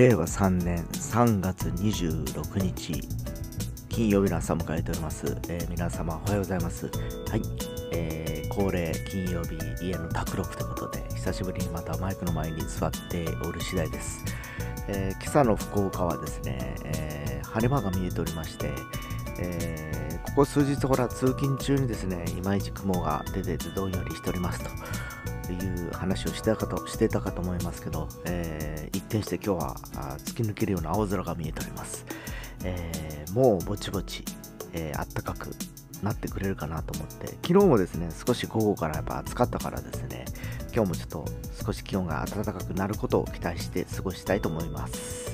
[0.00, 3.06] 令和3年3月26日
[3.90, 6.86] 金曜日の朝を迎えております、えー皆様おはようございます。
[6.86, 7.42] はい、
[7.92, 14.24] えー恒例金曜日家の卓録ということで久しぶりにまたマイクの前に座っておる次第です、
[14.88, 18.70] えー今朝の福岡はですね、えー晴れ間が見えておりまして、
[19.38, 24.70] えーここ数日ほら通勤中にですねいまいち雲が出ててどんよりしておりますと。
[25.52, 32.04] いう話をしてたかとしてたかと思いますけど、えー一転して今日はあ突き抜けるような青空が見えております、
[32.64, 34.24] えーもうぼちぼち、
[34.72, 35.50] えー、暖かく
[36.02, 40.24] なってくれるかなと思って昨日もですね少し午後からやっぱ暑かったからですね
[40.74, 41.24] 今日もちょっと
[41.64, 45.30] 少し気温が暖かくなることを期待して過ごしたいと思います。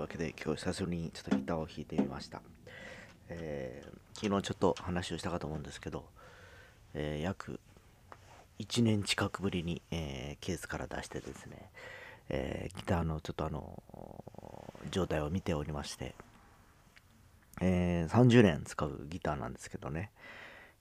[0.00, 2.40] わけで今日久しぶりにちょっとギターを弾いてみました、
[3.28, 6.04] えー昨日ちょっと話をしたかと思うんですけど、
[6.94, 7.60] えー約
[8.58, 11.70] 1年近くぶりに、えーケースから出してですね、
[12.28, 13.82] えーギターのちょっとあの
[14.90, 16.14] 状態を見ておりまして、
[17.60, 20.10] えー30年使うギターなんですけどね、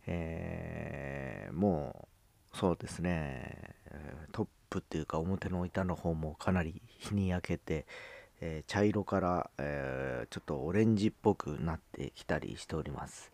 [0.08, 2.08] えーも
[2.54, 3.76] うそうですね
[4.32, 7.86] トップっていうか表の板の方もかなり日に焼けて、
[8.42, 13.32] えー茶色から、えーちょっとオレンジっぽくなってきたりしております。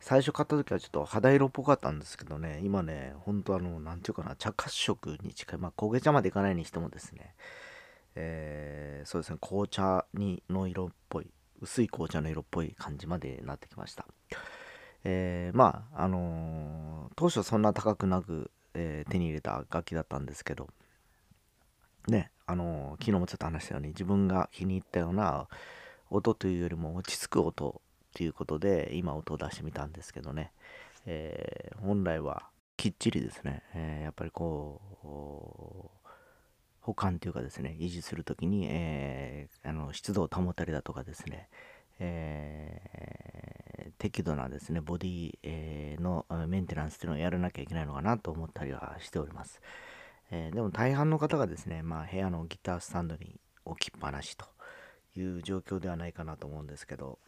[0.00, 7.34] 最初買った時はちょっと肌色っぽかったんですけどね今ねほんとあのなんていうかな茶褐色に近いまあ焦げ茶までいかないにしてもですね
[8.14, 11.26] えーそうですね紅茶にの色っぽい
[11.60, 14.06] 薄い紅茶の色っぽい感じまでなってきました。
[15.04, 20.68] えーまああのー当初そんな高くなく、え手に入れた楽器だったんですけど
[22.06, 25.48] ねあの昨日もちょっと話したように自分が気に入ったような
[26.10, 27.82] 音というよりも落ち着く音
[28.14, 30.52] ということで今音を出してみたんですけどね、
[31.04, 32.48] えー本来は
[32.78, 35.06] きっちりですね、えーやっぱりこう
[36.80, 41.48] 保管というかですね維持するときに、えーあの湿度を保ったりだとかですね、
[41.98, 49.60] えー適度なですねボディ、のメンテナンスというのをやらなきゃいけないのかなと思ったりはしております、
[50.30, 54.46] えーでも大半の方がですね、まあ、部屋のギタースタンドに置きっぱなしと
[55.16, 57.18] いう状況ではないかなと思うんですけど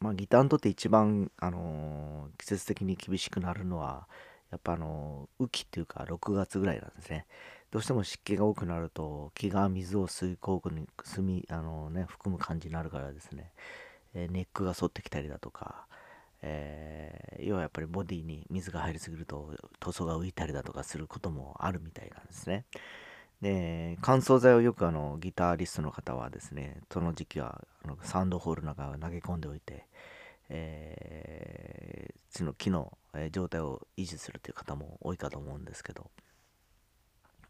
[0.00, 4.06] まあ、ギターにとって一番、あのー季節的に厳しくなるのは
[4.50, 7.26] やっぱあのー雨季っていうか6月ぐらいなんですね。
[7.70, 13.52] どうしても湿気が多くなると木が水を吸い込む吸みあのね含む感じになるからですね、
[14.14, 15.86] えネックが反ってきたりだとか、
[16.42, 16.97] え
[17.40, 22.64] 要はやっぱりボディに水が入りすぎると塗装が浮いたりだとかすることもあるみたいなんですね。
[23.40, 29.86] で乾燥剤をよくあのギタリストの方はですねその時期はあのサウンドホールの中に投げ込んでおいて、
[30.48, 32.96] えーその木の
[33.32, 36.10] 状態を維持するという方も多いかと思うんですけど。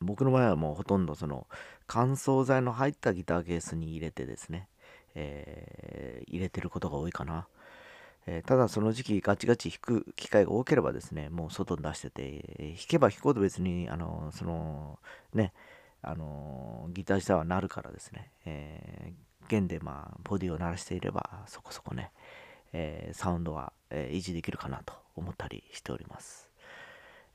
[0.01, 1.49] 僕の場合はもうほとんどその
[1.89, 4.69] 乾燥剤の入ったギターケースに入れてですね、
[5.17, 7.49] えー入れてることが多いかな、
[8.31, 14.99] えただその時期ガチガチ弾く機会が多ければですねもう外に出してて弾けば弾くほど別にあのその
[15.33, 15.55] ね
[16.03, 22.13] あのギター自体は鳴るからですね、えー弦でまあボディを鳴らしていればそこそこね、
[22.75, 26.51] えーサウンドは、え維持できるかなと思ったりしております。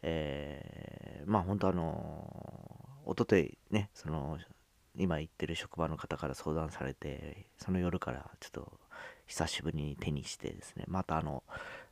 [0.04, 4.38] えーまあ本当あの一昨日ねその
[4.96, 8.72] 今行ってる職場の方から相談されてその夜からちょっと
[9.34, 11.44] 久しぶりに手にしてですねまたあの、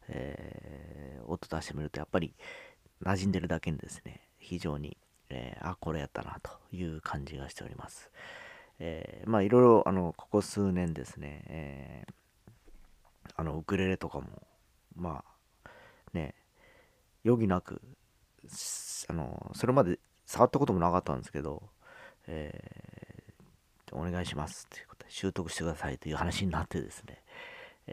[0.07, 1.01] えー
[1.31, 2.33] 音出してみるとやっぱり
[3.03, 4.97] 馴染んでるだけにですね、非常に、
[5.29, 8.11] えー、あ、これやったなという感じがしております。
[8.79, 14.27] えー、まあいろいろ、あの、ここ数年ですね、えー、あの、ウクレレとかも、
[14.95, 15.23] ま
[15.63, 15.69] あ、
[16.13, 16.35] ね、
[17.25, 17.81] 余儀なく、
[19.07, 21.63] あの、それまで触ったこともなかったんですけど、
[22.27, 27.20] えー、お願いしますということで、習得してくださいという話になってですね、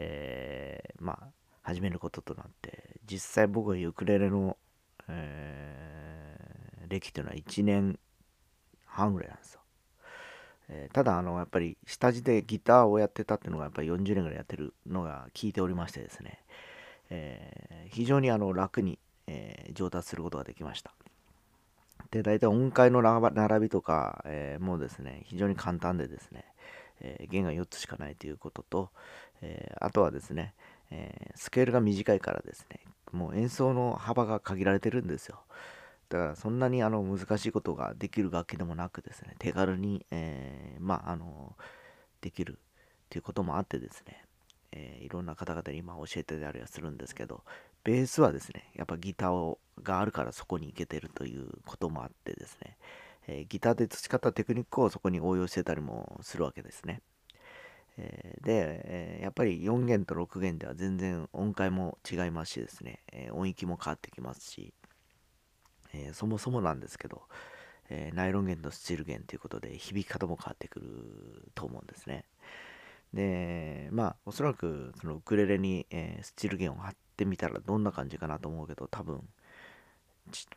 [0.01, 1.27] えー、まあ、
[1.61, 4.55] 始めることとなって、実際僕はウクレレの、
[5.09, 7.99] えー、歴というのは1年
[8.85, 9.59] 半ぐらいなんですよ。
[10.69, 16.39] えー、ただあのやっぱり下地でギターをやってたっていうのがやっぱり40年ぐらいやってるのが聞いておりましてですね、
[17.09, 20.93] え、非常にあの楽に、え、上達することができました。
[22.11, 26.45] で、大体音階の並びとか、え、もうですね、非常に簡単でですね、
[27.01, 28.89] え弦が4つしかないということと、
[29.41, 30.53] えあとはですね、
[30.91, 32.79] えスケールが短いからですね、
[33.11, 35.39] もう演奏の幅が限られてるんですよ。
[36.09, 41.55] だからそんなにあの難しいことができる楽器でもなくですね、手軽に、えー、まあ、の、
[42.21, 42.55] できるっ
[43.09, 44.25] ていうこともあってですね、
[44.71, 47.43] え、いろんな方々に今教えてたりはするんですけど、
[47.83, 52.77] ベースはですね、やっぱギターをがあるからそこに行けてるということもあってですね、
[53.27, 57.01] え、ギターで培ったテクニックをそこに応用してたりもするわけですね。
[58.01, 64.73] えー、で、やっぱり4弦と6弦では全然音階も違いますしですね、え音域も変わってきますし、
[65.93, 67.23] えそもそもなんですけど、
[67.89, 72.23] えナイロン弦とスチール弦ということで響き方も変わってくると思うんですね。
[73.13, 79.27] で、まあ、おそらくそのウクレレに、えスチール弦を貼ってみたらどんな感じかなと思うけど、多分、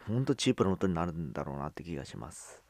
[0.07, 2.62] ほんとチープな音になるんだろうなって気がします。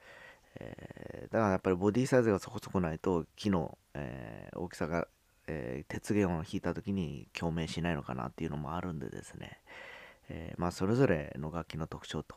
[0.61, 5.09] えー、だからやっぱりボディサイズがそこそこないと木の、えー、大きさが、
[5.47, 9.59] えー、鉄弦を引いた時に共鳴しないのかなっていうのもあるんでですね、
[10.29, 12.37] えまあそれぞれの楽器の特徴と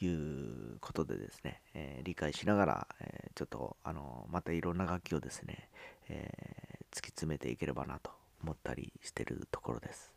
[0.00, 5.68] いうことでですね、え理解しながら、えちょっとあのまたいろんな楽器をですね、
[6.08, 6.30] え
[6.90, 8.10] 突き詰めていければなと
[8.42, 10.11] 思ったりしてるところです。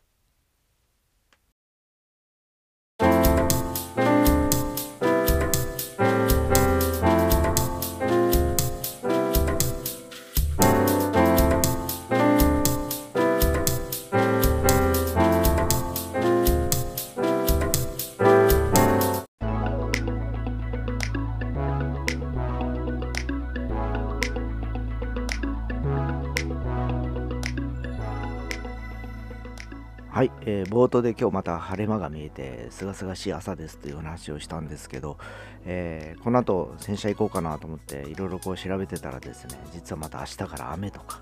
[30.68, 35.16] 冒頭で今日また晴れ間が見えて、すがすがしい朝ですという話をしたんですけど、
[35.64, 41.20] えー、この後洗車行こうかなと思って、いろいろこう調べてたらですね、実はまた明日から雨とか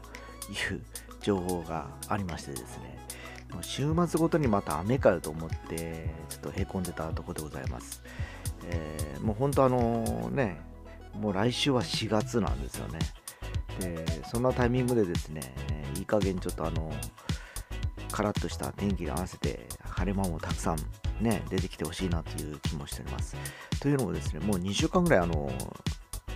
[0.51, 0.81] いう
[1.21, 2.99] 情報がありましてですね、
[3.61, 8.03] 週末ごとにまた雨かよと思って、ちょっとへこんでたところでございます。
[8.67, 10.61] えー、もう本当あのね、
[11.15, 12.99] もう来週は4月なんですよね。
[13.81, 15.41] で、そんなタイミングでですね、
[15.97, 16.93] いい加減ちょっとあの、
[18.15, 20.77] カラッとした天気に合わせて晴れ間もたくさん
[21.21, 23.37] ね、出てきてほしいなという気もしております。
[23.81, 25.51] というのもですね、もう2週間ぐらいあの、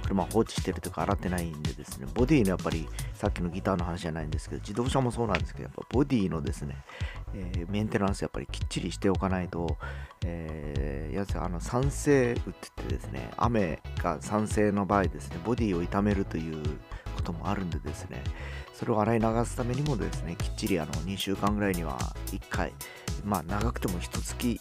[0.03, 6.77] 車放置してるというか洗ってないんでですね、ボディのやっぱりさっきのギターの話じゃないんですけど、自動車もそうなんですけど、やっぱボディのですね、
[7.35, 9.77] えー、メンテナンスやっぱりきっちりしておかないと、
[10.25, 12.53] えー、やつあの酸性打ってっ
[12.87, 16.61] てですね、雨が酸性の場合ですね、ボディを傷めるという
[17.15, 18.23] こともあるんでですね、
[18.79, 22.73] それを洗い流すためにもですね、きっちりあの2週間ぐらいには1回、
[23.25, 24.61] まあ長くても1月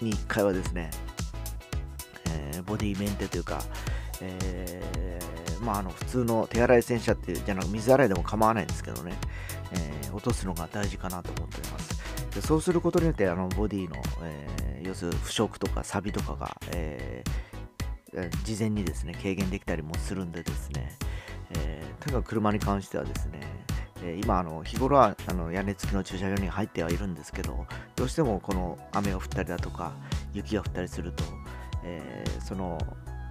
[0.00, 0.90] に1回はですね、
[2.30, 3.62] えー、ボディメンテというか、
[4.22, 9.12] えー、まああの普通の手洗い洗車っていうじゃなく水洗いでも構わないんですけどね、
[9.72, 11.98] えー、落とすのが大事かなと思っております。
[12.34, 20.96] でそうすることによってあのボディの、えー、要するに腐食とかサビとかが、えー、事前にですね軽減できたりもするんでですね、
[22.00, 23.40] とにかく車に関してはですね、
[24.02, 29.92] え、今あの日頃はあの屋根付きの駐車場に入ってはいるんですけどどうしてもこの雨が降ったりだとか
[30.32, 31.24] 雪が降ったりすると、
[31.84, 32.78] えー、その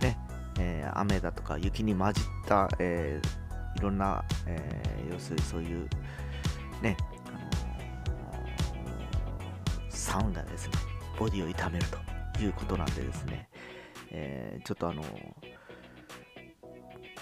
[0.02, 0.18] ね、
[0.60, 3.20] え雨だとか雪に混じった、え
[3.78, 4.60] いろんな、え
[5.12, 5.88] 要するにそういう
[6.82, 6.96] ね、
[7.28, 7.40] あの
[9.90, 10.74] サウンドですね
[11.18, 11.86] ボディを痛める
[12.36, 13.50] ということなんでですね、
[14.12, 15.04] えちょっとあの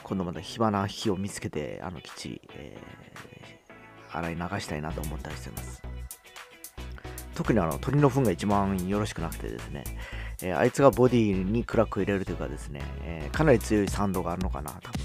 [0.06, 5.82] 今度また火花火を見つけて、あの、きっちり、えー、洗い流したいなと思ったりしてます。
[7.34, 9.84] 特にあの、鳥の糞が一番よろしくなくてですね、
[10.44, 15.02] えー、あいつがボディにクラック入れるというかですね、えー、かなり強い酸度があるのかな、多分。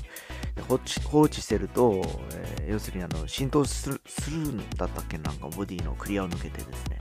[0.69, 2.03] 放置放置してると、
[2.35, 6.99] えー、要するにあの浸透するするんだったっけなんかボディのクリアを抜けてですね、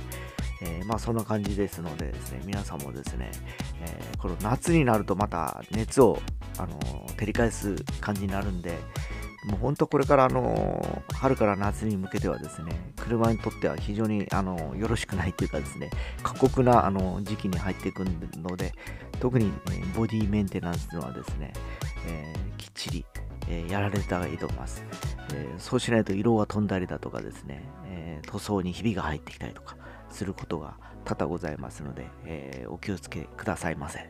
[0.61, 3.29] えー、まあそんな感じですのでですね、皆さんもですね、
[3.81, 6.21] えー、この夏になるとまた熱を、
[6.59, 6.77] あの
[7.17, 8.77] 照り返す感じになるんで、
[9.45, 15.89] もう本当これからあの春から夏に向けてはですね、車にとっては非常にあのよろしくないというかですね、
[16.21, 18.03] 過酷なあの時期に入っていく
[18.37, 18.73] ので、
[19.19, 19.51] 特に、
[19.95, 21.53] ボディメンテナンスはですね、
[22.07, 23.05] えー、きっちり、
[23.47, 24.83] えやられたらいいと思います、
[25.33, 29.77] えそうしないと色が飛んだりだとかですね、え塗装にひびが入ってきたりとか
[30.09, 30.75] することが
[31.05, 34.09] 多々ございますので、えお気をつけくださいませ。